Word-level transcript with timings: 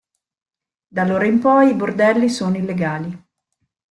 Da 0.87 1.03
allora 1.03 1.27
in 1.27 1.37
poi 1.37 1.69
i 1.69 1.75
bordelli 1.75 2.27
sono 2.27 2.57
illegali. 2.57 3.15